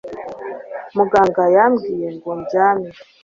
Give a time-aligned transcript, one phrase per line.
[0.95, 2.89] Muganga yambwiye ngo ndyame